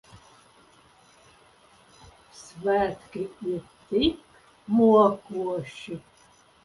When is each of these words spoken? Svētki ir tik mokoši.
Svētki 2.39 3.25
ir 3.51 3.61
tik 3.91 4.25
mokoši. 4.79 6.01